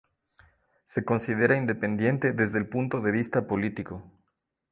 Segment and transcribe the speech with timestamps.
[0.83, 4.01] Se considera independiente desde el punto de vista político.